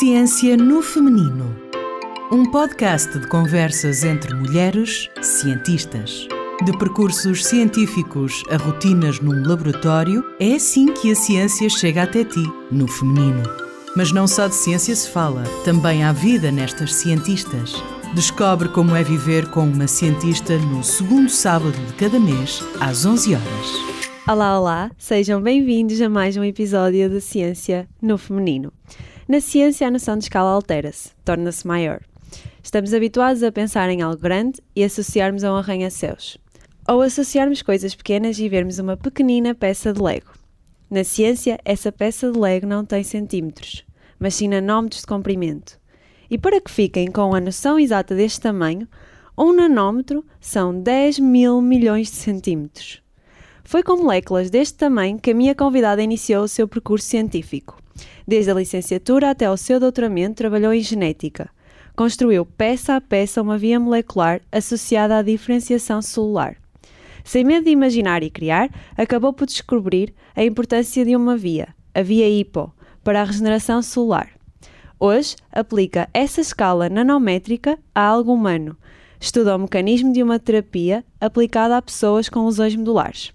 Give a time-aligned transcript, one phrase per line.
[0.00, 1.54] Ciência no Feminino.
[2.32, 6.26] Um podcast de conversas entre mulheres cientistas.
[6.64, 12.42] De percursos científicos a rotinas num laboratório, é assim que a ciência chega até ti,
[12.72, 13.42] no feminino.
[13.94, 17.74] Mas não só de ciência se fala, também há vida nestas cientistas.
[18.14, 23.34] Descobre como é viver com uma cientista no segundo sábado de cada mês, às 11
[23.34, 24.00] horas.
[24.26, 28.72] Olá, olá, sejam bem-vindos a mais um episódio de Ciência no Feminino.
[29.30, 32.00] Na ciência, a noção de escala altera-se, torna-se maior.
[32.64, 36.36] Estamos habituados a pensar em algo grande e associarmos a um arranha-céus.
[36.88, 40.32] Ou associarmos coisas pequenas e vermos uma pequenina peça de Lego.
[40.90, 43.84] Na ciência, essa peça de Lego não tem centímetros,
[44.18, 45.78] mas sim nanómetros de comprimento.
[46.28, 48.88] E para que fiquem com a noção exata deste tamanho,
[49.38, 53.00] um nanómetro são 10 mil milhões de centímetros.
[53.62, 57.80] Foi com moléculas deste tamanho que a minha convidada iniciou o seu percurso científico.
[58.26, 61.50] Desde a licenciatura até ao seu doutoramento, trabalhou em genética.
[61.96, 66.56] Construiu peça a peça uma via molecular associada à diferenciação celular.
[67.24, 72.02] Sem medo de imaginar e criar, acabou por descobrir a importância de uma via, a
[72.02, 74.30] via HIPO, para a regeneração celular.
[74.98, 78.76] Hoje, aplica essa escala nanométrica a algo humano.
[79.18, 83.32] Estuda o mecanismo de uma terapia aplicada a pessoas com lesões medulares.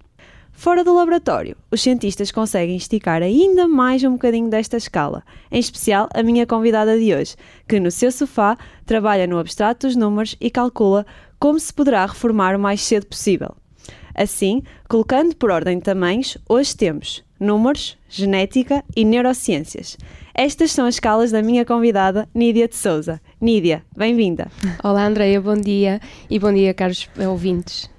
[0.55, 6.07] Fora do laboratório, os cientistas conseguem esticar ainda mais um bocadinho desta escala, em especial
[6.13, 7.35] a minha convidada de hoje,
[7.67, 11.05] que no seu sofá trabalha no abstrato dos números e calcula
[11.37, 13.53] como se poderá reformar o mais cedo possível.
[14.15, 19.97] Assim, colocando por ordem de tamanhos, hoje temos números, genética e neurociências.
[20.33, 23.21] Estas são as escalas da minha convidada, Nídia de Souza.
[23.41, 24.49] Nídia, bem-vinda.
[24.81, 27.93] Olá, Andreia, bom dia e bom dia, caros ouvintes.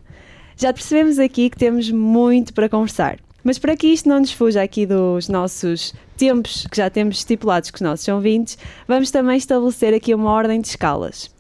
[0.57, 3.19] Já percebemos aqui que temos muito para conversar.
[3.45, 7.71] Mas para que isto não nos fuja aqui dos nossos tempos que já temos estipulados
[7.71, 11.31] com os nossos ouvintes, vamos também estabelecer aqui uma ordem de escalas.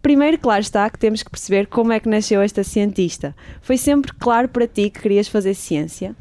[0.00, 3.34] Primeiro, claro está que temos que perceber como é que nasceu esta cientista.
[3.60, 6.14] Foi sempre claro para ti que querias fazer ciência?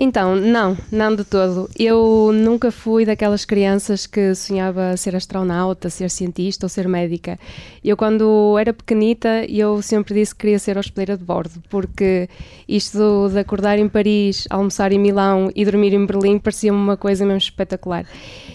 [0.00, 1.68] Então, não, não de todo.
[1.76, 7.36] Eu nunca fui daquelas crianças que sonhava ser astronauta, ser cientista ou ser médica.
[7.82, 12.28] Eu, quando era pequenita, eu sempre disse que queria ser hospedeira de bordo, porque
[12.68, 17.26] isto de acordar em Paris, almoçar em Milão e dormir em Berlim parecia-me uma coisa
[17.26, 18.06] mesmo espetacular.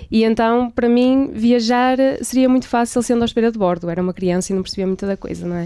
[0.09, 3.89] E então, para mim, viajar seria muito fácil sendo hospedeira de bordo.
[3.89, 5.65] Era uma criança e não percebia muita da coisa, não é?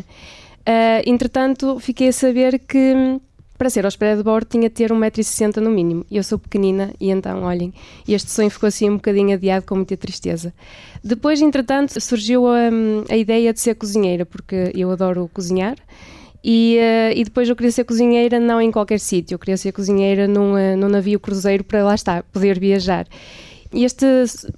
[0.68, 3.20] Uh, entretanto, fiquei a saber que
[3.58, 6.06] para ser hospedeira de bordo tinha de ter 1,60m no mínimo.
[6.12, 7.74] Eu sou pequenina e então, olhem,
[8.08, 10.54] este sonho ficou assim um bocadinho adiado com muita tristeza.
[11.04, 12.70] Depois, entretanto, surgiu a,
[13.10, 15.76] a ideia de ser cozinheira, porque eu adoro cozinhar.
[16.44, 19.72] E, uh, e, depois eu queria ser cozinheira não em qualquer sítio, eu queria ser
[19.72, 23.08] cozinheira num, uh, num navio cruzeiro para lá estar, poder viajar.
[23.74, 24.06] E este,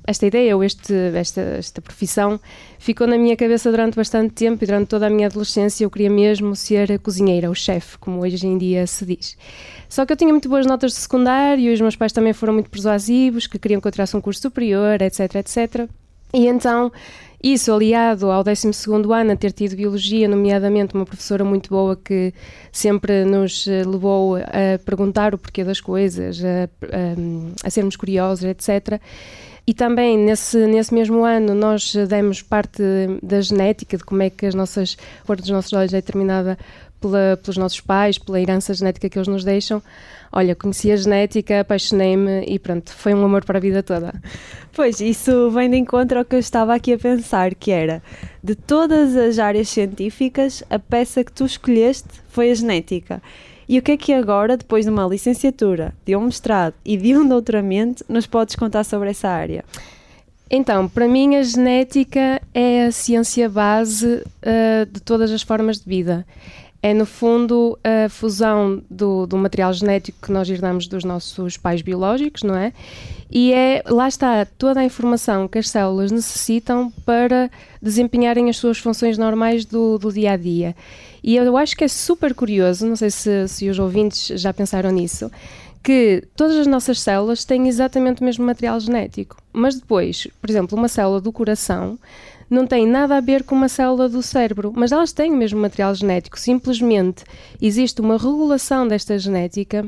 [0.05, 2.39] esta ideia, ou este, esta, esta profissão,
[2.77, 6.09] ficou na minha cabeça durante bastante tempo e durante toda a minha adolescência eu queria
[6.09, 9.37] mesmo ser a cozinheira, o chefe, como hoje em dia se diz.
[9.87, 12.53] Só que eu tinha muito boas notas de secundário e os meus pais também foram
[12.53, 15.89] muito persuasivos, que queriam que eu tirasse um curso superior, etc, etc.
[16.33, 16.91] E então
[17.41, 18.69] isso, aliado ao 12
[19.13, 22.33] ano, a ter tido biologia, nomeadamente uma professora muito boa que
[22.71, 28.43] sempre nos eh, levou a perguntar o porquê das coisas, a, a, a sermos curiosos,
[28.43, 28.99] etc.
[29.65, 32.81] E também nesse, nesse mesmo ano nós demos parte
[33.21, 36.57] da genética, de como é que as nossas, cor dos nossos olhos é determinada
[36.99, 39.81] pela, pelos nossos pais, pela herança genética que eles nos deixam.
[40.31, 44.13] Olha, conheci a genética, apaixonei-me e pronto, foi um amor para a vida toda.
[44.71, 48.01] Pois, isso vem de encontro ao que eu estava aqui a pensar, que era,
[48.41, 53.21] de todas as áreas científicas, a peça que tu escolheste foi a genética.
[53.67, 57.17] E o que é que agora, depois de uma licenciatura, de um mestrado e de
[57.17, 59.65] um doutoramento, nos podes contar sobre essa área?
[60.49, 65.85] Então, para mim, a genética é a ciência base uh, de todas as formas de
[65.85, 66.25] vida
[66.81, 71.81] é no fundo a fusão do, do, material genético que nós herdamos dos nossos pais
[71.81, 72.71] biológicos, não é?
[73.29, 77.51] E é, lá está toda a informação que as células necessitam para
[77.81, 80.75] desempenharem as suas funções normais do, do dia a dia.
[81.21, 84.89] E eu acho que é super curioso, não sei se, se os ouvintes já pensaram
[84.89, 85.29] nisso,
[85.83, 89.37] que todas as nossas células têm exatamente o mesmo material genético.
[89.51, 91.99] Mas depois, por exemplo, uma célula do coração
[92.49, 95.59] não tem nada a ver com uma célula do cérebro, mas elas têm o mesmo
[95.59, 96.39] material genético.
[96.39, 97.23] Simplesmente
[97.61, 99.85] existe uma regulação desta genética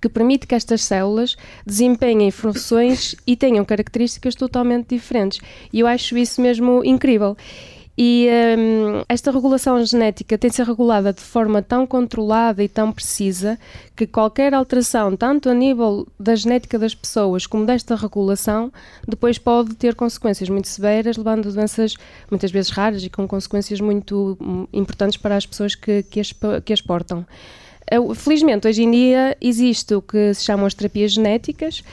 [0.00, 5.40] que permite que estas células desempenhem funções e tenham características totalmente diferentes.
[5.72, 7.36] E eu acho isso mesmo incrível.
[7.96, 12.90] E um, esta regulação genética tem de ser regulada de forma tão controlada e tão
[12.90, 13.56] precisa
[13.94, 18.72] que qualquer alteração, tanto a nível da genética das pessoas como desta regulação,
[19.06, 21.94] depois pode ter consequências muito severas, levando a doenças
[22.28, 26.34] muitas vezes raras e com consequências muito hum, importantes para as pessoas que, que, as,
[26.64, 27.24] que as portam.
[28.16, 31.84] Felizmente, hoje em dia existe o que se chamam as terapias genéticas,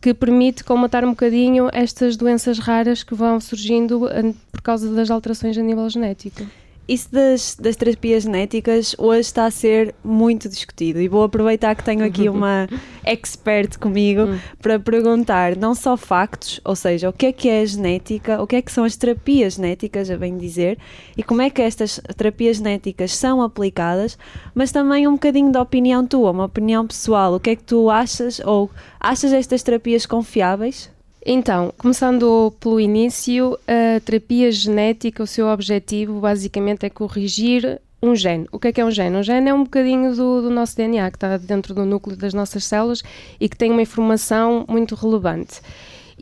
[0.00, 5.10] que permite colmatar um bocadinho estas doenças raras que vão surgindo eh, por causa das
[5.10, 6.46] alterações a nível genético.
[6.90, 11.84] Isso das, das terapias genéticas hoje está a ser muito discutido e vou aproveitar que
[11.84, 12.66] tenho aqui uma
[13.04, 14.40] expert comigo hum.
[14.60, 18.46] para perguntar não só factos, ou seja, o que é que é a genética, o
[18.46, 20.78] que é que são as terapias genéticas, a bem dizer,
[21.16, 24.18] e como é que estas terapias genéticas são aplicadas,
[24.52, 27.88] mas também um bocadinho da opinião tua, uma opinião pessoal, o que é que tu
[27.88, 30.90] achas ou achas estas terapias confiáveis?
[31.24, 38.46] Então, começando pelo início, a terapia genética, o seu objetivo basicamente é corrigir um gene.
[38.50, 39.16] O que é que é um gene?
[39.16, 42.32] Um gene é um bocadinho do, do nosso DNA que está dentro do núcleo das
[42.32, 43.02] nossas células
[43.38, 45.60] e que tem uma informação muito relevante.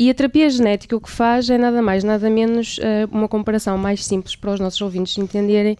[0.00, 3.76] E a terapia genética o que faz é nada mais, nada menos, uh, uma comparação
[3.76, 5.76] mais simples para os nossos ouvintes entenderem,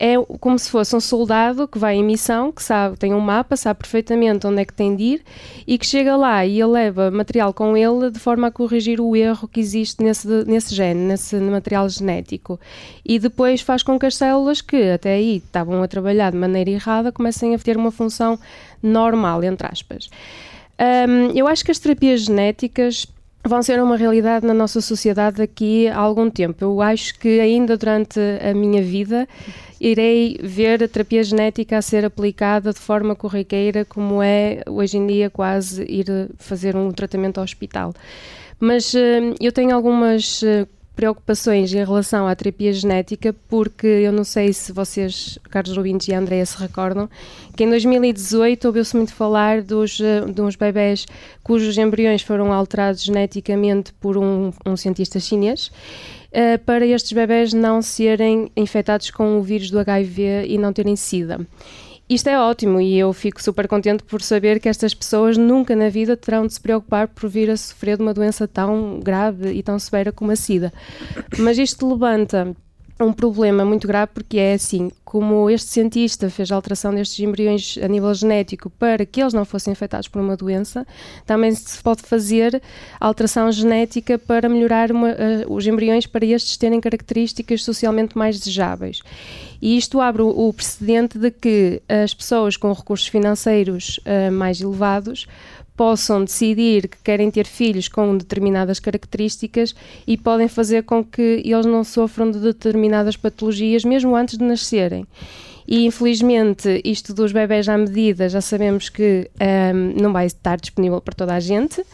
[0.00, 3.58] é como se fosse um soldado que vai em missão, que sabe, tem um mapa,
[3.58, 5.22] sabe perfeitamente onde é que tem de ir
[5.66, 9.14] e que chega lá e ele leva material com ele de forma a corrigir o
[9.14, 12.58] erro que existe nesse, nesse gene, nesse material genético.
[13.04, 16.70] E depois faz com que as células que até aí estavam a trabalhar de maneira
[16.70, 18.38] errada comecem a ter uma função
[18.82, 20.08] normal, entre aspas.
[20.80, 23.04] Um, eu acho que as terapias genéticas
[23.48, 26.64] vão ser uma realidade na nossa sociedade daqui a algum tempo.
[26.64, 29.26] Eu acho que ainda durante a minha vida
[29.80, 35.06] irei ver a terapia genética a ser aplicada de forma corriqueira, como é hoje em
[35.06, 36.06] dia quase ir
[36.36, 37.94] fazer um tratamento ao hospital.
[38.60, 40.66] Mas uh, eu tenho algumas uh,
[40.98, 46.12] preocupações em relação à terapia genética, porque eu não sei se vocês, Carlos Rubins e
[46.12, 47.08] Andréa, se recordam,
[47.56, 51.06] que em 2018 ouviu-se muito falar dos, eh, de uns bebés
[51.44, 55.70] cujos embriões foram alterados geneticamente por um, um cientista chinês.
[56.30, 60.96] Uh, para estes bebés não serem infectados com o vírus do HIV e não terem
[60.96, 61.46] SIDA.
[62.08, 65.90] Isto é ótimo e eu fico super contente por saber que estas pessoas nunca na
[65.90, 69.62] vida terão de se preocupar por vir a sofrer de uma doença tão grave e
[69.62, 70.72] tão severa como a SIDA.
[71.38, 72.56] Mas isto levanta
[73.00, 77.78] um problema muito grave porque é assim, como este cientista fez a alteração destes embriões
[77.82, 80.86] a nível genético para que eles não fossem afetados por uma doença,
[81.24, 82.60] também se pode fazer
[83.00, 89.00] alteração genética para melhorar uma, uh, os embriões para estes terem características socialmente mais desejáveis.
[89.60, 95.26] E isto abre o, precedente de que as pessoas com recursos financeiros uh, mais elevados
[95.78, 101.64] possam decidir que querem ter filhos com determinadas características e podem fazer com que eles
[101.64, 105.06] não sofram de determinadas patologias mesmo antes de nascerem.
[105.68, 111.00] E infelizmente, isto dos bebés à medida já sabemos que um, não vai estar disponível
[111.00, 111.84] para toda a gente,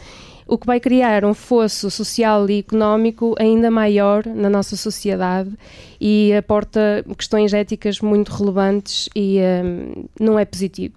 [0.47, 5.51] o que vai criar um fosso social e económico ainda maior na nossa sociedade
[6.01, 10.95] e aporta questões éticas muito relevantes e um, não é positivo.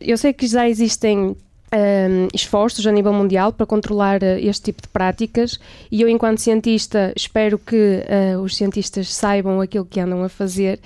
[0.00, 1.34] Eu sei que já existem
[1.72, 5.58] um, esforços a nível mundial para controlar uh, este tipo de práticas
[5.90, 8.02] e eu, enquanto cientista, espero que
[8.36, 10.80] uh, os cientistas saibam aquilo que andam a fazer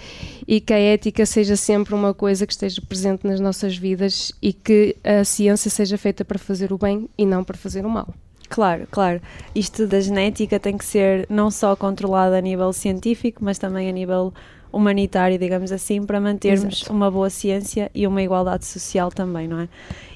[0.46, 4.52] e que a ética seja sempre uma coisa que esteja presente nas nossas vidas e
[4.52, 8.08] que a ciência seja feita para fazer o bem e não para fazer o mal.
[8.48, 9.20] Claro, claro.
[9.54, 13.92] Isto da genética tem que ser não só controlado a nível científico, mas também a
[13.92, 14.34] nível
[14.72, 16.92] humanitário, digamos assim, para mantermos Exato.
[16.92, 19.68] uma boa ciência e uma igualdade social também, não é?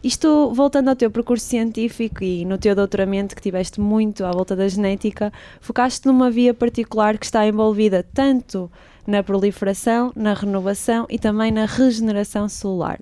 [0.03, 4.55] Isto, voltando ao teu percurso científico e no teu doutoramento, que tiveste muito à volta
[4.55, 8.71] da genética, focaste numa via particular que está envolvida tanto
[9.07, 12.99] na proliferação, na renovação e também na regeneração celular.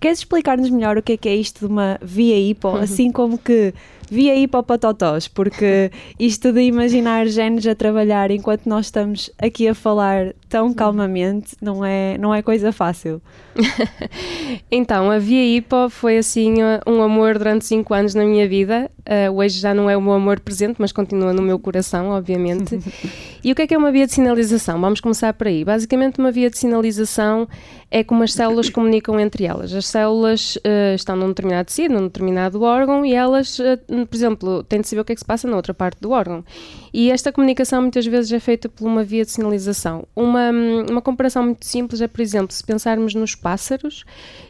[0.00, 3.38] Queres explicar-nos melhor o que é, que é isto de uma via hipo, assim como
[3.38, 3.72] que
[4.10, 9.30] via aí para o Patotós, porque isto de imaginar genes a trabalhar enquanto nós estamos
[9.38, 13.20] aqui a falar tão calmamente não é, não é coisa fácil.
[14.70, 16.54] então, a Via Hipo foi assim
[16.86, 18.88] um amor durante 5 anos na minha vida.
[19.00, 22.78] Uh, hoje já não é o meu amor presente, mas continua no meu coração, obviamente.
[23.42, 24.80] e o que é que é uma via de sinalização?
[24.80, 25.64] Vamos começar por aí.
[25.64, 27.48] Basicamente, uma via de sinalização
[27.94, 29.72] é como as células comunicam entre elas.
[29.72, 34.64] As células uh, estão num determinado tecido, num determinado órgão, e elas, uh, por exemplo,
[34.64, 36.44] têm de saber o que é que se passa na outra parte do órgão.
[36.92, 40.08] E esta comunicação muitas vezes é feita por uma via de sinalização.
[40.14, 40.50] Uma,
[40.90, 44.04] uma comparação muito simples é, por exemplo, se pensarmos nos pássaros,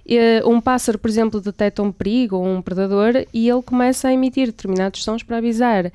[0.07, 4.13] uh, um pássaro, por exemplo, detecta um perigo ou um predador e ele começa a
[4.15, 5.93] emitir determinados sons para avisar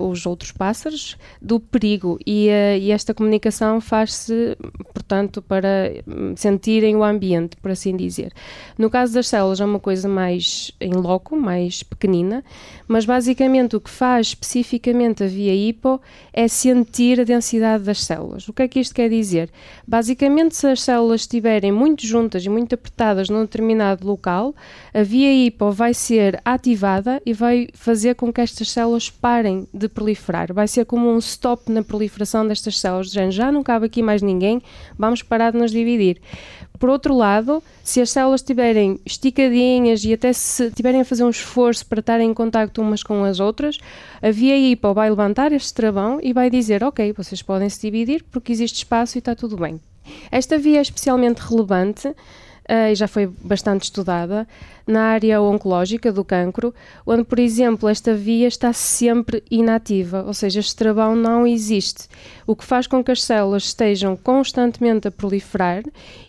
[0.00, 2.20] os outros pássaros do perigo.
[2.24, 2.48] E,
[2.80, 4.56] e esta comunicação faz-se,
[4.94, 6.34] portanto, para hum,
[6.66, 8.32] sentirem o ambiente, por assim dizer.
[8.76, 12.44] No caso das células é uma coisa mais em loco, mais pequenina,
[12.88, 16.00] mas basicamente o que faz especificamente a via hipo
[16.32, 18.48] é sentir a densidade das células.
[18.48, 19.48] O que é que isto quer dizer?
[19.86, 24.52] Basicamente, se as células estiverem muito juntas e muito apertadas num determinado local,
[24.92, 29.88] a via hipo vai ser ativada e vai fazer com que estas células parem de
[29.88, 30.52] proliferar.
[30.52, 34.60] Vai ser como um stop na proliferação destas células, já não cabe aqui mais ninguém,
[34.98, 36.20] vamos parar de nos dividir.
[36.78, 41.30] Por outro lado, se as células estiverem esticadinhas e até se estiverem a fazer um
[41.30, 43.78] esforço para estarem em contacto umas com as outras,
[44.22, 48.24] a via hipo vai levantar este travão e vai dizer: Ok, vocês podem se dividir
[48.30, 49.80] porque existe espaço e está tudo bem.
[50.30, 52.14] Esta via é especialmente relevante uh,
[52.90, 54.46] e já foi bastante estudada
[54.86, 60.60] na área oncológica do cancro, onde, por exemplo, esta via está sempre inativa, ou seja,
[60.60, 62.08] este travão não existe,
[62.46, 65.82] o que faz com que as células estejam constantemente a proliferar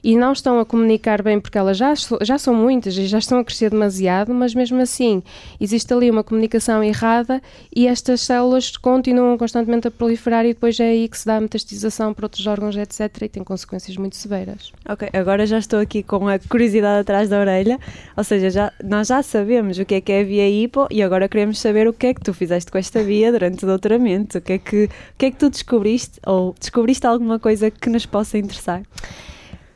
[0.04, 3.40] e não estão a comunicar bem porque elas já, já são muitas e já estão
[3.40, 5.22] a crescer demasiado, mas mesmo assim
[5.60, 7.42] existe ali uma comunicação errada
[7.76, 11.42] e estas células continuam constantemente a proliferar e depois é aí que se dá a
[11.42, 13.22] metastização para outros órgãos, etc.
[13.22, 14.72] e tem consequências muito severas.
[14.88, 17.80] Ok, agora já estou aqui com a curiosidade atrás da orelha,
[18.16, 21.04] ou seja, já, nós já sabemos o que é que é a via hipo e
[21.04, 24.38] agora queremos saber o que é que tu fizeste com esta via durante o doutoramento.
[24.38, 27.90] O que é que, o que, é que tu descobriste ou descobriste alguma coisa que
[27.90, 28.84] nos possa interessar?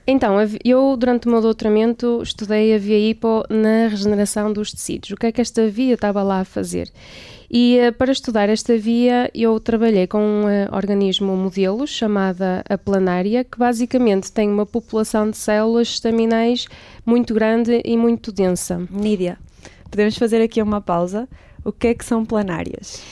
[0.05, 0.35] Então,
[0.65, 5.11] eu durante o meu doutoramento estudei a via hipo na regeneração dos tecidos.
[5.11, 6.91] O que é que esta via estava lá a fazer?
[7.53, 12.77] E uh, para estudar esta via, eu trabalhei com um uh, organismo modelo chamada a
[12.77, 16.65] planária, que basicamente tem uma população de células estaminais
[17.05, 18.81] muito grande e muito densa.
[18.89, 19.37] Nídia,
[19.89, 21.27] podemos fazer aqui uma pausa.
[21.63, 23.03] O que é que são planárias?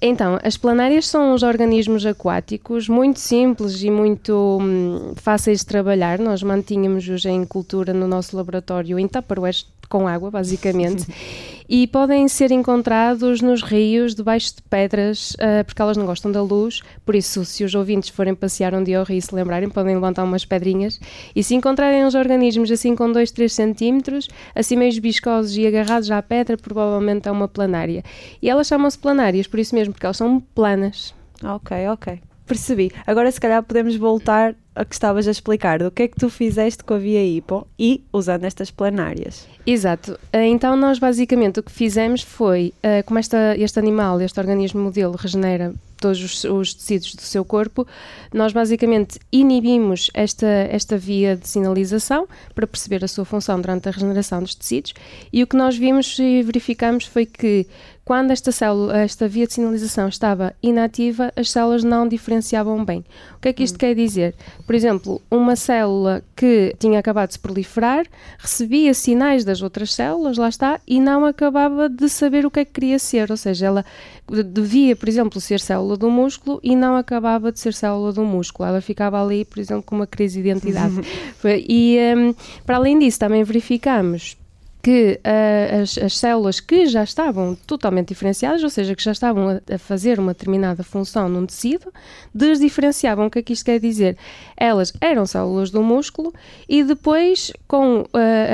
[0.00, 6.18] Então, as planárias são uns organismos aquáticos muito simples e muito hum, fáceis de trabalhar.
[6.18, 11.06] Nós mantínhamos-os em cultura no nosso laboratório em Tupperware com água, basicamente.
[11.68, 16.42] e podem ser encontrados nos rios, debaixo de pedras, uh, porque elas não gostam da
[16.42, 16.82] luz.
[17.04, 19.94] Por isso, se os ouvintes forem passear um dia ao rio e se lembrarem, podem
[19.94, 21.00] levantar umas pedrinhas.
[21.34, 26.10] E se encontrarem os organismos assim com 2, 3 centímetros, assim meio viscosos e agarrados
[26.10, 28.02] à pedra, provavelmente é uma planária.
[28.40, 31.14] E elas chamam-se planárias, por isso mesmo, porque elas são planas.
[31.42, 32.20] Ok, ok.
[32.46, 32.92] Percebi.
[33.06, 35.82] Agora, se calhar, podemos voltar a que estavas a explicar.
[35.82, 39.48] O que é que tu fizeste com a via hipo e usando estas planárias?
[39.66, 40.18] Exato.
[40.32, 44.80] Eh, então, nós basicamente o que fizemos foi, eh, como esta, este animal, este organismo
[44.82, 47.86] modelo, regenera todos os, os, tecidos do seu corpo,
[48.32, 53.92] nós basicamente inibimos esta, esta via de sinalização para perceber a sua função durante a
[53.92, 54.94] regeneração dos tecidos
[55.32, 57.66] e o que nós vimos e verificamos foi que
[58.06, 63.04] quando esta, célula, esta via de sinalização estava inativa, as células não diferenciavam bem.
[63.36, 63.78] O que é que isto hum.
[63.78, 64.32] quer dizer?
[64.64, 68.06] Por exemplo, uma célula que tinha acabado de se proliferar
[68.38, 72.64] recebia sinais das outras células, lá está, e não acabava de saber o que é
[72.64, 73.84] que queria ser, ou seja, ela
[74.28, 78.66] devia, por exemplo, ser célula do músculo e não acabava de ser célula do músculo.
[78.66, 80.94] Ela ficava ali, por exemplo, com uma crise de identidade.
[81.68, 84.38] e um, para além disso, também verificamos
[84.86, 89.48] que uh, as, as, células que já estavam totalmente diferenciadas, ou seja, que já estavam
[89.48, 91.92] a, a, fazer uma determinada função num tecido,
[92.32, 93.26] desdiferenciavam.
[93.26, 94.16] O que é que isto quer dizer?
[94.56, 96.32] Elas eram células do músculo
[96.68, 98.08] e depois, com uh,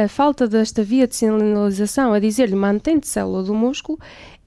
[0.06, 3.98] a falta desta via de sinalização a dizer-lhe mantém-te célula do músculo,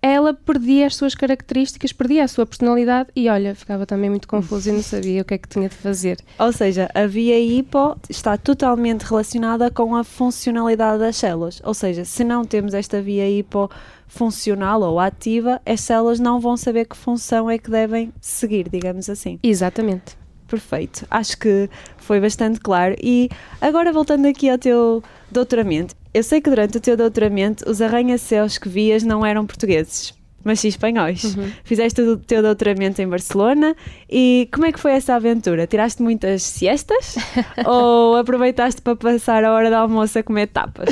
[0.01, 4.69] ela perdia as suas características, perdia a sua personalidade e olha, ficava também muito confusa
[4.69, 6.17] e não sabia o que é que tinha de fazer.
[6.37, 11.61] Ou seja, a via hipo está totalmente relacionada com a funcionalidade das células.
[11.63, 13.69] Ou seja, se não temos esta via hipo
[14.07, 19.09] funcional ou ativa, as células não vão saber que função é que devem seguir, digamos
[19.09, 19.39] assim.
[19.41, 20.17] Exatamente.
[20.47, 21.05] Perfeito.
[21.09, 22.95] Acho que foi bastante claro.
[23.01, 27.81] E agora voltando aqui ao teu doutoramento, eu sei que durante o teu doutoramento os
[27.81, 30.13] arranha-céus que vias não eram portugueses.
[30.45, 31.23] mas sim espanhóis.
[31.35, 31.51] Uhum.
[31.63, 33.75] Fizeste o teu doutoramento em Barcelona
[34.07, 35.65] e como é que foi essa aventura?
[35.65, 37.15] Tiraste muitas siestas
[37.65, 40.87] ou aproveitaste para passar a hora da almoço a comer tapas?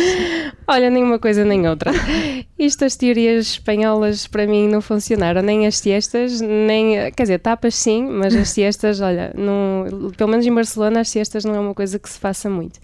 [0.68, 1.92] Olha, nenhuma coisa nem outra.
[2.58, 7.12] Isto, as teorias espanholas para mim não funcionaram, nem as siestas, nem.
[7.12, 11.46] Quer dizer, tapas sim, mas as siestas, olha, não, pelo menos em Barcelona, as siestas
[11.46, 12.80] não é uma coisa que se faça muito.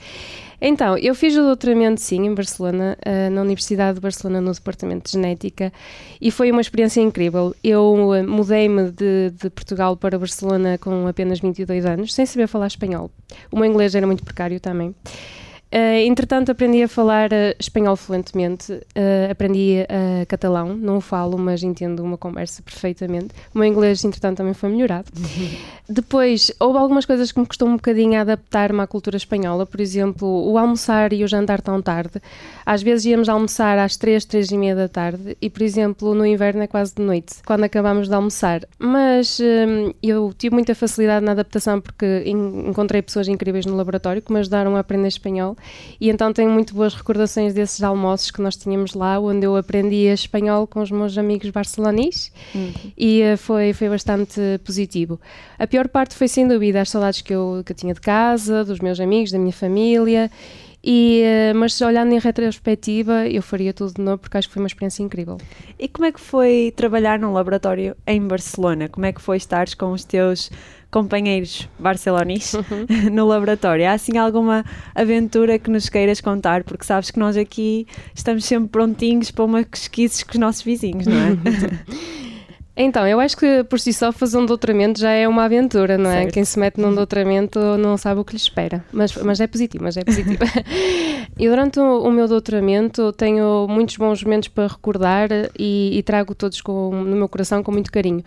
[0.61, 5.05] Então, eu fiz o doutoramento, sim, em Barcelona, uh, na Universidade de Barcelona, no Departamento
[5.05, 5.71] de Genética,
[6.19, 7.55] e foi uma experiência incrível.
[7.63, 12.67] Eu uh, mudei-me de, de, Portugal para Barcelona com apenas 22 anos, sem saber falar
[12.67, 13.09] espanhol.
[13.51, 14.93] O meu inglês era muito precário também.
[15.71, 19.85] Uh, entretanto, aprendi a falar uh, espanhol fluentemente, uh, aprendi
[20.27, 23.29] catalão, não falo, mas entendo uma conversa perfeitamente.
[23.53, 25.07] O meu inglês, entretanto, também foi melhorado.
[25.15, 25.49] Uhum.
[25.87, 29.79] Depois, houve algumas coisas que me custou um bocadinho a adaptar-me à cultura espanhola, por
[29.79, 32.21] exemplo, o almoçar e o jantar tão tarde.
[32.65, 36.25] Às vezes íamos almoçar às 3, 3 e meia da tarde e, por exemplo, no
[36.25, 38.61] inverno é quase de noite, quando acabamos de almoçar.
[38.77, 39.39] Mas
[40.01, 44.75] eu tive muita facilidade na adaptação porque encontrei pessoas incríveis no laboratório que me ajudaram
[44.75, 45.55] a aprender espanhol
[45.99, 50.07] e então tenho muito boas recordações desses almoços que nós tínhamos lá, onde eu aprendi
[50.07, 52.71] espanhol com os meus amigos barcelonis uhum.
[52.97, 55.19] e uh, foi, foi bastante positivo.
[55.57, 58.63] A pior parte foi sem dúvida as saudades que eu, que eu tinha de casa,
[58.63, 60.29] dos meus amigos, da minha família.
[60.81, 64.63] E, uh, mas olhando em retrospectiva, eu faria tudo de novo porque acho que foi
[64.63, 65.37] uma experiência incrível.
[65.77, 68.87] E como é que foi trabalhar num laboratório em Barcelona?
[68.87, 70.49] Como é que foi estar com os teus
[70.91, 72.85] companheiros barcelonis uhum.
[73.11, 73.87] no laboratório.
[73.87, 74.65] Há assim alguma
[74.95, 76.63] aventura que nos queiras contar?
[76.63, 81.05] Porque sabes que nós aqui estamos sempre prontinhos para uma pesquisa com os nossos vizinhos,
[81.05, 82.19] não é?
[82.81, 86.09] Então, eu acho que por si só fazer um doutoramento já é uma aventura, não
[86.09, 86.21] é?
[86.21, 86.33] Certo.
[86.33, 88.85] Quem se mete num doutoramento não sabe o que lhe espera.
[88.93, 90.39] Mas, mas é positivo, mas é positivo.
[91.37, 95.27] e durante o, o, meu doutoramento tenho muitos bons momentos para recordar
[95.59, 98.23] e, e trago todos com, no meu coração com muito carinho.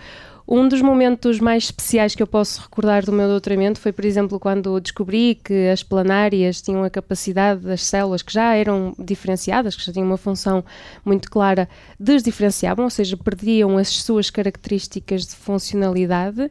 [0.46, 4.40] Um dos momentos mais especiais que eu posso recordar do meu doutoramento foi, por exemplo,
[4.40, 9.84] quando descobri que as planárias tinham a capacidade das células que já eram diferenciadas, que
[9.84, 10.64] já tinham uma função
[11.04, 11.68] muito clara,
[11.98, 16.50] desdiferenciavam, ou seja, perdiam as suas características de funcionalidade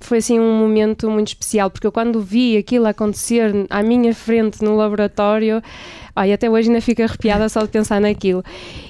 [0.00, 4.62] foi assim um momento muito especial, porque eu quando vi aquilo acontecer à minha frente
[4.62, 5.62] no laboratório,
[6.14, 8.42] ai, até hoje ainda fico arrepiada só de pensar naquilo.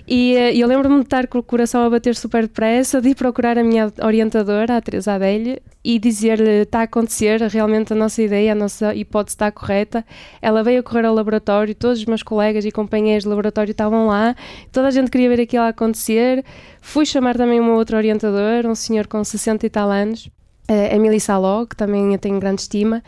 [0.07, 3.15] E uh, eu lembro-me de estar com o coração a bater super depressa, de ir
[3.15, 8.23] procurar a minha orientadora, a Teresa Adélio, e dizer-lhe está a acontecer, realmente a nossa
[8.23, 10.05] ideia, a nossa hipótese está correta.
[10.43, 14.07] Ela veio a correr ao laboratório, todos os meus colegas e companheiros de laboratório estavam
[14.09, 14.35] lá,
[14.73, 16.45] toda a gente queria ver aquilo acontecer.
[16.81, 20.29] Fui chamar também uma outra orientadora, um senhor com 60 e tal anos,
[20.71, 23.03] uh, Emily Saló, que também eu tenho grande estima,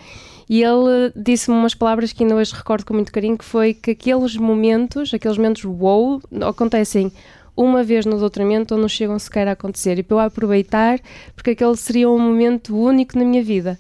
[0.48, 3.90] e ele disse-me umas palavras que ainda hoje recordo com muito carinho, que foi que
[3.90, 7.12] aqueles momentos, aqueles momentos wow, acontecem
[7.56, 11.00] uma vez no doutoramento ou não chegam sequer a acontecer, e para eu aproveitar,
[11.34, 13.78] porque aquele seria um momento único na minha vida.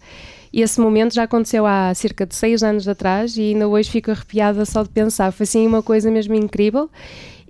[0.52, 4.10] E esse momento já aconteceu há cerca de seis anos atrás e ainda hoje fico
[4.10, 5.30] arrepiada só de pensar.
[5.32, 6.90] Foi assim uma coisa mesmo incrível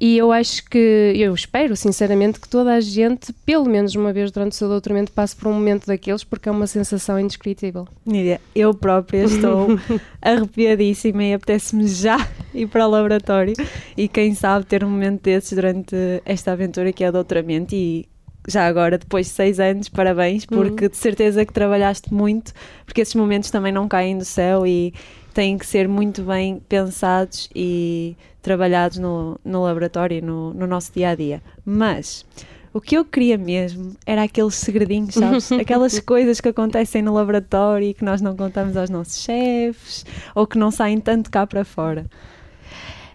[0.01, 4.31] e eu acho que, eu espero sinceramente que toda a gente, pelo menos uma vez
[4.31, 7.87] durante o seu doutoramento, passe por um momento daqueles, porque é uma sensação indescritível.
[8.07, 9.67] Nídia, eu própria estou
[10.23, 12.17] arrepiadíssima e apetece-me já
[12.55, 13.55] ir para o laboratório
[13.97, 18.09] e quem sabe ter um momento desses durante esta aventura que é o doutoramento e
[18.47, 20.91] já agora, depois de seis anos, parabéns, porque uhum.
[20.91, 22.53] de certeza que trabalhaste muito,
[22.85, 24.95] porque esses momentos também não caem do céu e
[25.35, 31.11] têm que ser muito bem pensados e trabalhados no, no laboratório, no, no nosso dia
[31.11, 31.43] a dia.
[31.65, 32.25] Mas
[32.73, 35.51] o que eu queria mesmo era aqueles segredinhos, sabes?
[35.53, 40.47] Aquelas coisas que acontecem no laboratório e que nós não contamos aos nossos chefes ou
[40.47, 42.07] que não saem tanto cá para fora.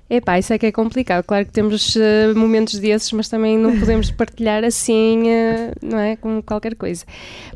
[0.10, 1.24] Epá, isso é que é complicado.
[1.24, 6.16] Claro que temos uh, momentos desses, mas também não podemos partilhar assim, uh, não é?
[6.16, 7.06] Como qualquer coisa.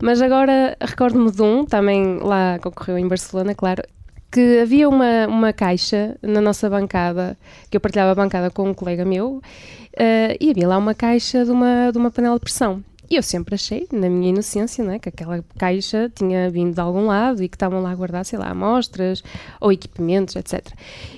[0.02, 3.84] Mas agora recordo-me de um, também lá que ocorreu em Barcelona, claro,
[4.32, 7.38] que havia uma, uma caixa na nossa bancada,
[7.70, 11.46] que eu partilhava a bancada com um colega meu, uh, e havia lá uma caixa
[11.46, 12.84] de uma, de uma panela de pressão.
[13.10, 16.82] E eu sempre achei, na minha inocência, não é, que aquela caixa tinha vindo de
[16.82, 19.24] algum lado e que estavam lá a guardar, sei lá, amostras
[19.62, 20.68] ou equipamentos, etc.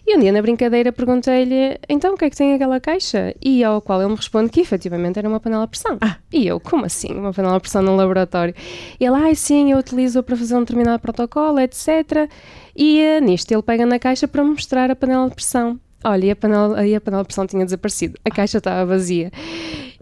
[0.05, 3.33] E um dia, na brincadeira, perguntei-lhe, então, o que é que tem aquela caixa?
[3.41, 5.97] E ao qual ele me responde que, efetivamente, era uma panela de pressão.
[6.01, 6.17] Ah.
[6.31, 8.53] E eu, como assim, uma panela de pressão num laboratório?
[8.99, 12.29] E ele, ah, sim, eu utilizo para fazer um determinado protocolo, etc.
[12.75, 15.79] E uh, nisto, ele pega na caixa para mostrar a panela de pressão.
[16.03, 18.17] Olha, e a panela, e a panela de pressão tinha desaparecido.
[18.23, 19.31] A caixa estava vazia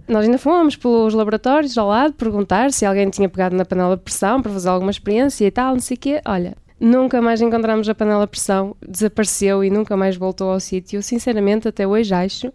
[0.08, 4.04] nós ainda fomos pelos laboratórios ao lado perguntar se alguém tinha pegado na panela de
[4.04, 6.22] pressão para fazer alguma experiência e tal, não sei o quê.
[6.26, 11.02] Olha, Nunca mais encontramos a panela a pressão, desapareceu e nunca mais voltou ao sítio.
[11.02, 12.54] Sinceramente, até hoje acho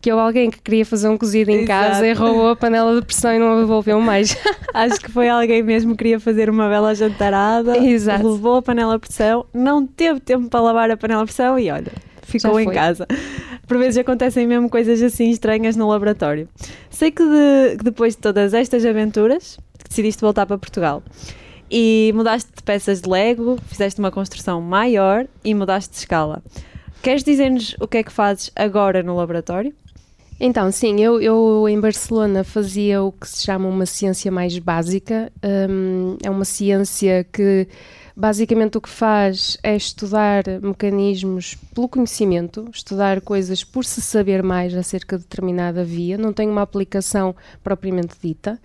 [0.00, 1.66] que houve alguém que queria fazer um cozido em Exato.
[1.66, 4.36] casa e roubou a panela de pressão e não a devolveu mais.
[4.72, 8.28] Acho que foi alguém mesmo que queria fazer uma bela jantarada, Exato.
[8.28, 11.70] levou a panela de pressão, não teve tempo para lavar a panela de pressão e
[11.70, 13.08] olha, ficou em casa.
[13.66, 16.48] Por vezes acontecem mesmo coisas assim estranhas no laboratório.
[16.90, 21.02] Sei que, de, que depois de todas estas aventuras, decidiste voltar para Portugal
[21.70, 26.42] e mudaste de peças de Lego, fizeste uma construção maior e mudaste de escala.
[27.02, 29.74] Queres dizer-nos o que é que fazes agora no laboratório?
[30.40, 35.32] Então, sim, eu, eu em Barcelona fazia o que se chama uma ciência mais básica.
[35.42, 37.68] Um, é uma ciência que
[38.16, 44.74] basicamente o que faz é estudar mecanismos pelo conhecimento, estudar coisas por se saber mais
[44.74, 48.60] acerca de determinada via, não tem uma aplicação propriamente dita.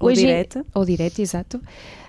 [0.00, 0.66] Ou Hoje, direta.
[0.74, 1.60] Ou direta, exato.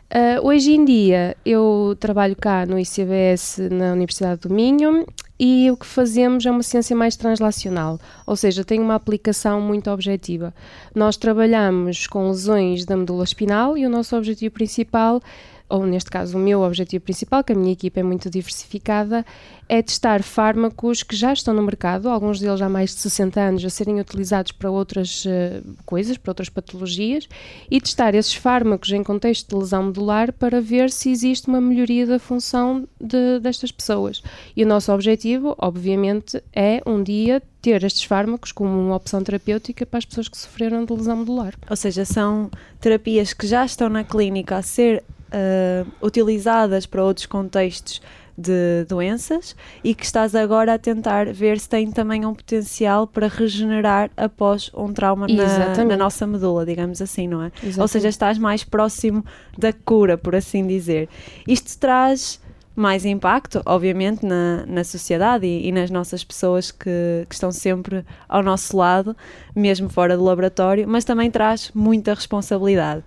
[0.10, 5.06] Uh, hoje em dia eu trabalho cá no ICBS na Universidade do Minho
[5.40, 9.90] e o que fazemos é uma ciência mais translacional, ou seja, tem uma aplicação muito
[9.92, 10.52] objetiva.
[10.96, 15.22] Nós trabalhamos com lesões da medula espinal e o nosso objetivo principal
[15.70, 19.26] ou neste caso o meu objetivo principal, que a minha equipa é muito diversificada,
[19.70, 23.64] é testar fármacos que já estão no mercado, alguns deles há mais de 60 anos,
[23.64, 27.30] a serem utilizados para outras uh, coisas, para outras patologias,
[27.70, 32.08] e testar esses fármacos em contexto de lesão medular para ver se existe uma melhoria
[32.08, 34.24] da função de, destas pessoas.
[34.58, 39.86] E o nosso objetivo, obviamente, é um dia ter estes fármacos como uma opção terapêutica
[39.86, 41.54] para as pessoas que sofreram de lesão medular.
[41.70, 47.26] Ou seja, são terapias que já estão na clínica a ser uh, utilizadas para outros
[47.26, 48.02] contextos
[48.40, 53.28] de doenças e que estás agora a tentar ver se tem também um potencial para
[53.28, 57.48] regenerar após um trauma na, na, nossa medula, digamos assim, não é?
[57.48, 57.82] Exatamente.
[57.82, 59.26] Ou seja, estás mais próximo
[59.58, 61.10] da cura, por assim dizer.
[61.46, 62.40] Isto traz
[62.74, 68.06] mais impacto, obviamente, na, na sociedade e, e nas nossas pessoas que, que, estão sempre
[68.28, 69.18] ao nosso lado,
[69.54, 73.04] mesmo fora do laboratório, mas também traz muita responsabilidade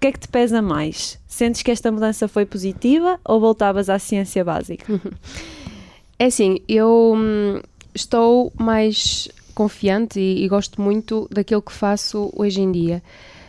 [0.00, 1.18] que é que te pesa mais?
[1.26, 5.00] Sentes que esta mudança foi positiva ou voltavas à ciência básica?
[6.16, 7.60] É assim, eu hum,
[7.92, 13.02] estou mais confiante e, e, gosto muito daquilo que faço hoje em dia.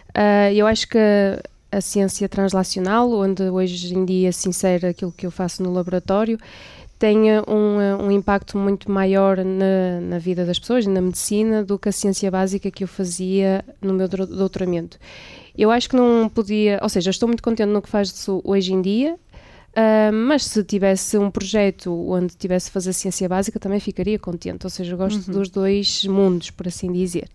[0.10, 0.98] Uh, eu acho que
[1.72, 6.40] a, ciência translacional, onde hoje em dia se insere aquilo que eu faço no laboratório,
[6.98, 11.90] tem um, um impacto muito maior na, na, vida das pessoas, na medicina, do que
[11.90, 14.98] a ciência básica que eu fazia no meu doutoramento.
[15.58, 18.82] Eu acho que não podia, ou seja, estou muito contente no que faz hoje em
[18.82, 19.18] dia,
[19.76, 24.66] Uh, mas se tivesse um projeto onde tivesse fazer ciência básica, também ficaria contente.
[24.66, 25.34] Ou seja, gosto uhum.
[25.34, 27.28] dos dois mundos, por assim dizer.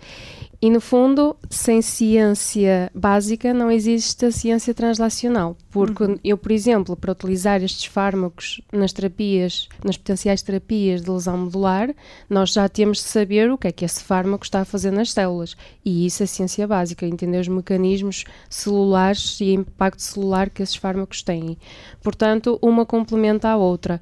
[0.62, 6.18] E no fundo, sem ciência básica não existe a ciência translacional, porque uhum.
[6.23, 11.94] eu, por exemplo, para utilizar estes fármacos nas terapias, nas potenciais terapias de lesão medular,
[12.29, 15.12] nós já temos de saber o que é que esse fármaco está a fazer nas
[15.12, 15.57] células.
[15.83, 20.77] E isso é ciência básica, entender os mecanismos celulares e o impacto celular que esses
[20.77, 21.57] fármacos têm.
[22.03, 23.99] Portanto, uma complementa a outra.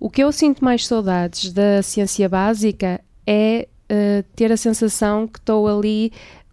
[0.00, 5.38] O que eu sinto mais saudades da ciência básica é uh, ter a sensação que
[5.38, 6.10] estou ali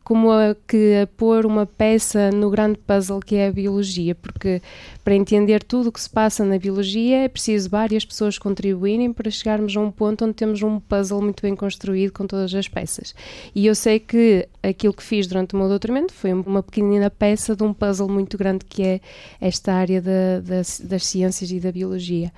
[0.09, 4.59] como a, que a pôr uma peça no grande puzzle que é a biologia, porque
[5.03, 9.29] para entender tudo o que se passa na biologia é preciso várias pessoas contribuírem para
[9.29, 13.13] chegarmos a um ponto onde temos um puzzle muito bem construído com todas as peças.
[13.53, 17.55] E eu sei que aquilo que fiz durante o meu doutoramento foi uma pequenina peça
[17.55, 19.01] de um puzzle muito grande que é
[19.39, 22.31] esta área da, das ciências e da biologia.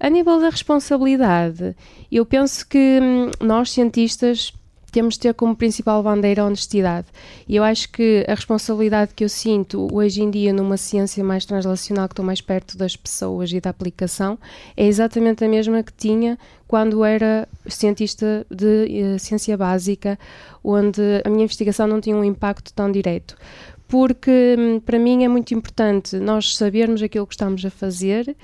[0.00, 1.74] A nível da responsabilidade,
[2.10, 4.52] eu penso que hum, nós, cientistas,
[4.92, 7.08] temos de ter como principal bandeira a honestidade.
[7.48, 11.44] E eu acho que a responsabilidade que eu sinto hoje em dia numa ciência mais
[11.44, 14.38] translacional, que estou mais perto das pessoas e da aplicação,
[14.76, 20.18] é exatamente a mesma que tinha quando era cientista de uh, ciência básica,
[20.62, 23.36] onde a minha investigação não tinha um impacto tão direto.
[23.86, 28.36] Porque hum, para mim é muito importante nós sabermos aquilo que estamos a fazer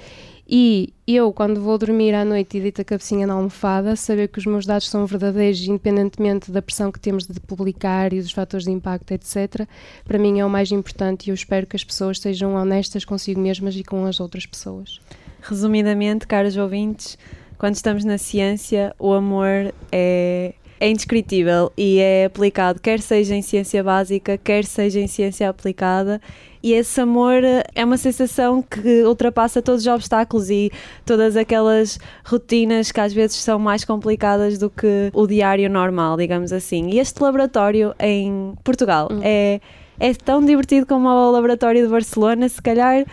[0.47, 4.39] e eu, quando vou dormir à noite e deito a cabecinha na almofada, saber que
[4.39, 8.67] os meus dados são verdadeiros, independentemente da pressão que temos de publicar e dos fatores
[8.67, 9.67] de impacto, etc.,
[10.05, 13.41] para mim é o mais importante e eu espero que as pessoas sejam honestas consigo
[13.41, 15.01] mesmas e com as outras pessoas.
[15.41, 17.19] Resumidamente, caros ouvintes,
[17.57, 23.41] quando estamos na ciência, o amor é é indescritível e é aplicado, quer seja em
[23.41, 26.21] ciência básica, quer seja em ciência aplicada.
[26.65, 27.43] E esse amor
[27.75, 30.73] é uma sensação que ultrapassa todos os obstáculos e
[31.05, 36.55] todas aquelas rotinas que às vezes são mais complicadas do que o diário normal, digamos
[36.55, 36.89] assim.
[36.89, 39.21] E este laboratório em Portugal hum.
[39.23, 39.61] é,
[40.01, 43.05] é tão divertido como o laboratório de Barcelona, se calhar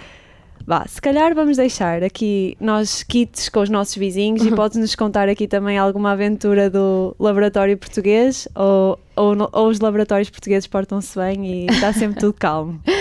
[0.65, 5.27] Vá, se calhar vamos deixar aqui nós kits com os nossos vizinhos e podes-nos contar
[5.27, 11.45] aqui também alguma aventura do laboratório português ou, ou, ou os laboratórios portugueses portam-se bem
[11.45, 12.79] e está sempre tudo calmo.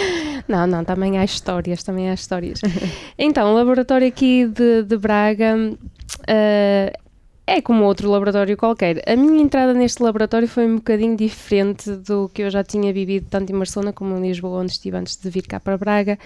[0.51, 2.61] Não, não, também há histórias, também há histórias.
[3.17, 6.99] então, o laboratório aqui de, de Braga uh,
[7.47, 9.01] é como outro laboratório qualquer.
[9.07, 13.29] A minha entrada neste laboratório foi um bocadinho diferente do que eu já tinha vivido
[13.31, 16.19] tanto em Barcelona como em Lisboa, onde estive antes de vir cá para Braga,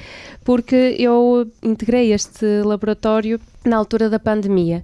[0.42, 4.82] porque eu integrei este laboratório na altura da pandemia.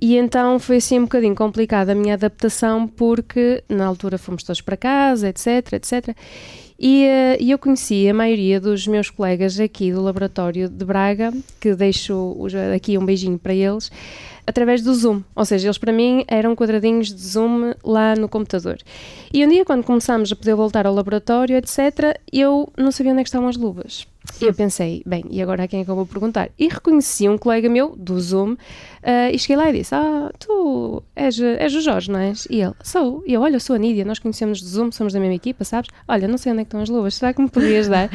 [0.00, 4.60] E então foi assim um bocadinho complicada a minha adaptação, porque na altura fomos todos
[4.60, 6.16] para casa, etc, etc.
[6.84, 11.76] E, uh, eu conheci a maioria dos meus colegas aqui do laboratório de Braga, que
[11.76, 12.36] deixo
[12.74, 13.88] aqui um beijinho para eles,
[14.44, 15.22] através do Zoom.
[15.36, 18.78] Ou seja, eles para mim eram quadradinhos de Zoom lá no computador.
[19.32, 23.20] E um dia, quando começámos a poder voltar ao laboratório, etc., eu não sabia onde
[23.20, 24.04] é estavam as luvas.
[24.40, 26.50] E eu pensei, bem, e agora a quem é que eu vou perguntar?
[26.58, 28.56] E reconheci um colega meu do Zoom uh,
[29.32, 30.91] e cheguei lá e disse: Ah, tu
[31.24, 32.46] és, és o Jorge, não és?
[32.50, 33.22] E ele, sou.
[33.26, 35.90] E eu, olha, sou a Nídia, nós conhecemos do Zoom, somos da mesma equipa, sabes?
[36.06, 38.10] Olha, não sei onde é que estão as luvas, será que me podias dar?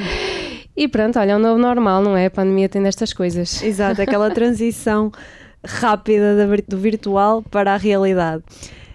[0.76, 2.28] e pronto, olha, é um novo normal, não é?
[2.28, 3.62] A pandemia tem destas coisas.
[3.64, 5.12] Exato, aquela transição
[5.66, 8.44] rápida do virtual para a realidade.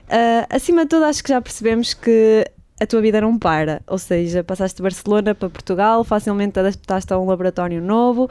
[0.09, 2.45] Uh, acima de tudo, acho que já percebemos que
[2.81, 7.19] a tua vida não para, ou seja, passaste de Barcelona para Portugal, facilmente adaptaste a
[7.19, 8.29] um laboratório novo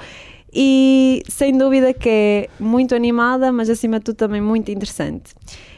[0.53, 5.33] e sem dúvida que é muito animada, mas acima de tudo também muito interessante.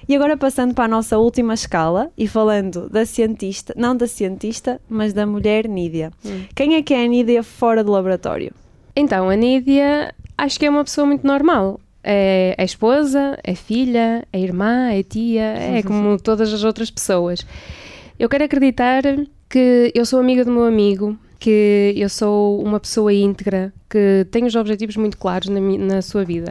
[0.08, 4.80] E agora passando para a nossa última escala e falando da cientista, não da cientista,
[4.90, 6.12] mas da mulher Nídia.
[6.26, 6.46] Hum.
[6.56, 8.52] Quem é que é a Nídia fora do laboratório?
[8.96, 11.80] Então, a Nídia acho que é uma pessoa muito normal.
[12.04, 17.46] É, é esposa, é filha, é irmã, é tia, é como todas as outras pessoas.
[18.20, 19.04] Eu quero acreditar
[19.50, 24.46] que eu sou amiga do meu amigo, que eu sou uma pessoa íntegra, que tem
[24.46, 26.50] os objetivos muito claros na, na sua vida,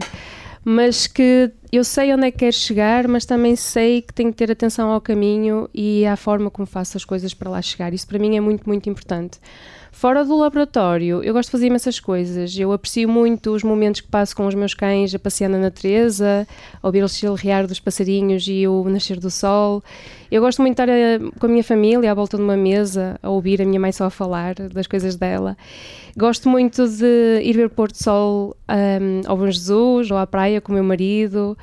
[0.65, 4.37] mas que eu sei onde é que quero chegar, mas também sei que tenho que
[4.37, 7.95] ter atenção ao caminho e à forma como faço as coisas para lá chegar.
[7.95, 9.41] Isso para mim é muito, muito importante.
[9.91, 12.59] Fora do laboratório, eu gosto de fazer imensas coisas.
[12.59, 16.49] Eu aprecio muito os momentos que passo com os meus cães a passear na natureza,
[16.83, 19.85] a ouvir o chilrear dos passarinhos e o nascer do sol.
[20.31, 23.19] Eu gosto muito de estar eh, com a minha família à volta de uma mesa,
[23.23, 25.57] a ouvir a minha mãe só a falar das coisas dela.
[26.17, 30.27] Gosto muito de ir ver o pôr do sol um, ao Bom Jesus ou à
[30.27, 31.57] praia com o meu marido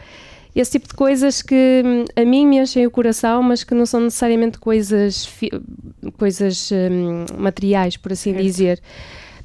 [0.56, 3.86] esse tipo de coisas que hum, a mim me enchem o coração, mas que não
[3.86, 5.30] são necessariamente coisas,
[6.18, 8.44] coisas um, materiais, por assim certo.
[8.44, 8.82] dizer.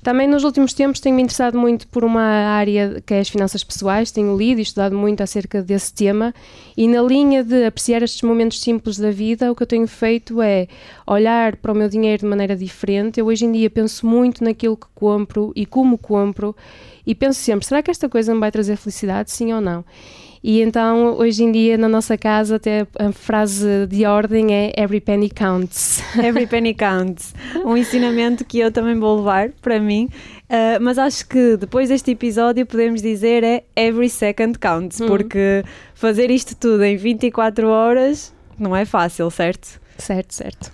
[0.03, 4.11] Também nos últimos tempos tenho-me interessado muito por uma área que é as finanças pessoais,
[4.11, 6.35] tenho lido e estudado muito acerca desse tema
[6.77, 10.43] e na linha de apreciar estes momentos simples da vida, o que eu tenho feito
[10.43, 10.69] é
[11.07, 13.19] olhar para o meu dinheiro de maneira diferente.
[13.19, 16.55] Eu hoje em dia penso muito naquilo que compro e como compro
[17.07, 19.87] e penso sempre, será que esta coisa me vai trazer felicidade, sim ou não?
[20.47, 25.01] E então, hoje em dia, na nossa casa, até a frase de ordem é Every
[25.01, 26.03] penny counts.
[26.23, 27.35] Every penny counts.
[27.65, 30.11] Um ensinamento que eu também vou levar para mim.
[30.51, 35.07] Uh, mas acho que depois deste episódio podemos dizer é Every second counts, uhum.
[35.07, 39.81] porque fazer isto tudo em 24 horas não é fácil, certo?
[39.97, 40.71] Certo, certo.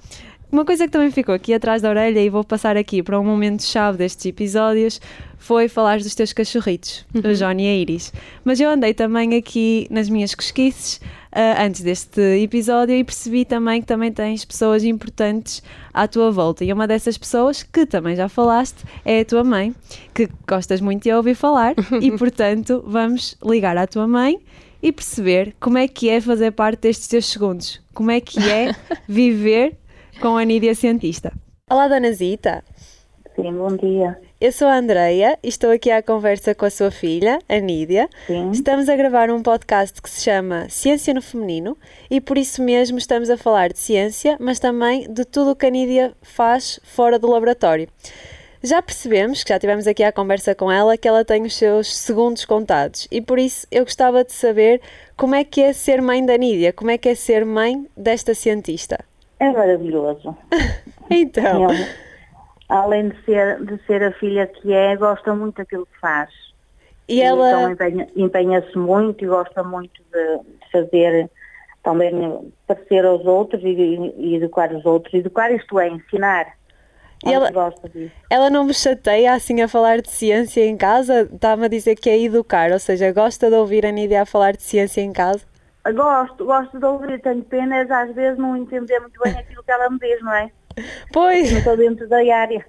[0.52, 3.24] Uma coisa que também ficou aqui atrás da orelha e vou passar aqui para um
[3.24, 5.00] momento chave destes episódios
[5.38, 7.30] foi falar dos teus cachorritos, uhum.
[7.30, 8.12] o Johnny e a Iris.
[8.44, 11.00] Mas eu andei também aqui nas minhas cosquices
[11.32, 15.62] uh, antes deste episódio e percebi também que também tens pessoas importantes
[15.94, 16.64] à tua volta.
[16.64, 19.74] E uma dessas pessoas, que também já falaste, é a tua mãe,
[20.12, 24.38] que gostas muito de ouvir falar e, portanto, vamos ligar à tua mãe
[24.82, 27.80] e perceber como é que é fazer parte destes teus segundos.
[27.94, 28.74] Como é que é
[29.08, 29.79] viver
[30.20, 31.32] com a Nídia Cientista.
[31.70, 32.62] Olá, Dona Zita.
[33.34, 34.20] Sim, bom dia.
[34.38, 38.06] Eu sou a Andreia e estou aqui à conversa com a sua filha, a Nídia.
[38.26, 38.50] Sim.
[38.50, 41.74] Estamos a gravar um podcast que se chama Ciência no Feminino
[42.10, 45.64] e por isso mesmo estamos a falar de ciência, mas também de tudo o que
[45.64, 47.88] a Nídia faz fora do laboratório.
[48.62, 51.96] Já percebemos, que já tivemos aqui a conversa com ela, que ela tem os seus
[51.96, 54.82] segundos contados e por isso eu gostava de saber
[55.16, 58.34] como é que é ser mãe da Nídia, como é que é ser mãe desta
[58.34, 59.02] cientista.
[59.40, 60.36] É maravilhoso.
[61.10, 61.68] então.
[62.68, 66.30] além de ser, de ser a filha que é, gosta muito daquilo que faz.
[67.08, 67.72] E, ela.
[67.72, 71.28] Então empenha-se muito e gosta muito de fazer
[71.82, 75.12] também parecer aos outros e, e educar os outros.
[75.14, 76.46] Educar isto é ensinar.
[77.26, 77.50] E ela,
[78.30, 81.28] ela não me chateia assim a falar de ciência em casa?
[81.32, 84.52] Está-me a dizer que é educar, ou seja, gosta de ouvir a Nídia a falar
[84.52, 85.49] de ciência em casa?
[85.94, 89.88] Gosto, gosto de ouvir, tenho pena às vezes não entender muito bem aquilo que ela
[89.88, 90.50] me diz, não é?
[91.12, 91.50] Pois.
[91.50, 92.64] Não estou dentro da área.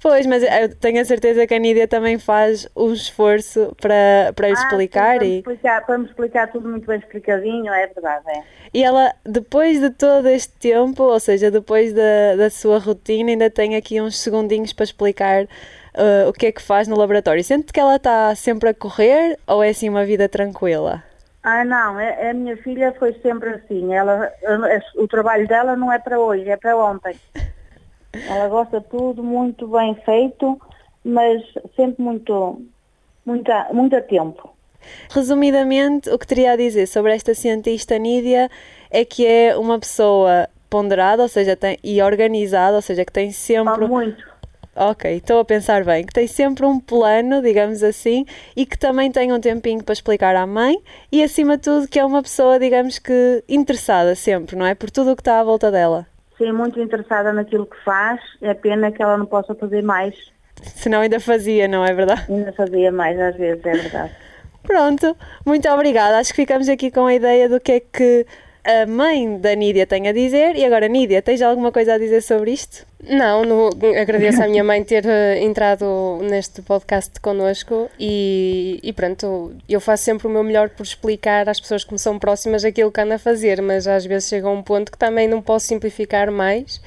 [0.00, 4.48] Pois, mas eu tenho a certeza que a Nídia também faz um esforço para, para
[4.48, 7.86] Ah, explicar sim, e, para, me explicar, para me explicar tudo muito bem explicadinho, é
[7.86, 8.42] verdade, é.
[8.74, 13.48] e ela, depois de todo este tempo, ou seja, depois da, da sua rotina, ainda
[13.48, 17.42] tem aqui uns segundinhos para explicar uh, o que é que faz no laboratório.
[17.42, 21.02] Sente que ela está sempre a correr ou é assim uma vida tranquila?
[21.44, 23.94] Ah, não, a, a minha filha foi sempre assim.
[23.94, 27.14] Ela, a- o trabalho dela não é para hoje, é para ontem.
[28.12, 30.58] Ela gosta de tudo muito bem feito,
[31.04, 31.42] mas
[31.76, 32.62] sempre muito,
[33.26, 34.54] muito, a- muito a tempo.
[35.10, 38.50] Resumidamente, o que teria a dizer sobre esta cientista Nídia
[38.90, 43.30] é que é uma pessoa ponderada, ou seja, tem, e organizada, ou seja, que tem
[43.30, 43.86] sempre.
[43.86, 44.33] muito.
[44.76, 49.10] Ok, estou a pensar bem, que tem sempre um plano, digamos assim, e que também
[49.10, 50.76] tem um tempinho para explicar à mãe
[51.12, 54.74] e, acima de tudo, que é uma pessoa, digamos que, interessada sempre, não é?
[54.74, 56.06] Por tudo o que está à volta dela.
[56.36, 58.20] Sim, muito interessada naquilo que faz.
[58.42, 60.14] É pena que ela não possa fazer mais.
[60.74, 62.24] Senão ainda fazia, não é verdade?
[62.28, 64.12] Ainda fazia mais às vezes, é verdade.
[64.64, 66.18] Pronto, muito obrigada.
[66.18, 68.26] Acho que ficamos aqui com a ideia do que é que
[68.64, 70.56] a mãe da Nídia tem a dizer.
[70.56, 72.86] E agora, Nídia, tens alguma coisa a dizer sobre isto?
[73.06, 73.68] Não, no-
[74.00, 80.04] agradeço à minha mãe ter eh, entrado neste podcast connosco e, e pronto, eu faço
[80.04, 83.12] sempre o meu melhor por explicar às pessoas que me são próximas aquilo que ando
[83.12, 86.80] a fazer, mas às vezes chega a um ponto que também não posso simplificar mais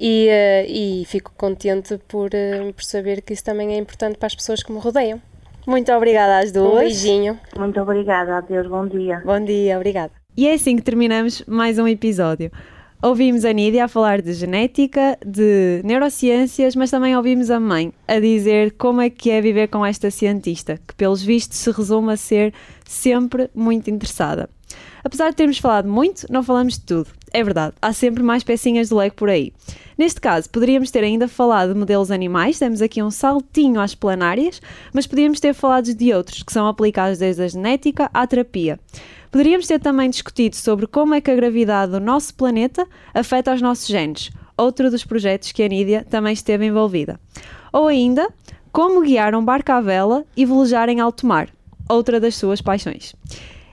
[0.00, 4.26] e, eh, e fico contente por, eh, por saber que isso também é importante para
[4.26, 5.22] as pessoas que me rodeiam.
[5.64, 6.80] Muito obrigada às Um duas.
[6.84, 7.38] beijinho.
[7.56, 8.38] Muito obrigada.
[8.38, 9.22] Adeus, bom dia.
[9.24, 10.25] Bom dia, obrigada.
[10.36, 12.52] E é assim que terminamos mais um episódio.
[13.02, 18.20] Ouvimos a Nídia a falar de genética, de neurociências, mas também ouvimos a mãe a
[18.20, 22.18] dizer como é que é viver com esta cientista, que pelos vistos se resume a
[22.18, 22.52] ser
[22.84, 24.50] sempre muito interessada.
[25.02, 27.08] Apesar de termos falado muito, não falamos de tudo.
[27.32, 29.54] É verdade, há sempre mais pecinhas de Lego por aí.
[29.96, 34.60] Neste caso, poderíamos ter ainda falado de modelos animais, demos aqui um saltinho às planárias,
[34.92, 38.78] mas podíamos ter falado de outros, que são aplicados desde a genética à terapia.
[39.30, 43.62] Poderíamos ter também discutido sobre como é que a gravidade do nosso planeta afeta os
[43.62, 47.20] nossos genes, outro dos projetos que a Nídia também esteve envolvida.
[47.72, 48.28] Ou ainda,
[48.72, 51.48] como guiar um barco à vela e velejar em alto mar,
[51.88, 53.14] outra das suas paixões.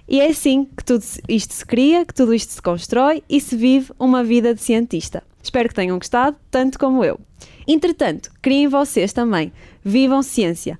[0.07, 3.55] E é assim que tudo isto se cria, que tudo isto se constrói e se
[3.55, 5.23] vive uma vida de cientista.
[5.41, 7.19] Espero que tenham gostado, tanto como eu.
[7.67, 9.51] Entretanto, criem vocês também.
[9.83, 10.75] Vivam ciência.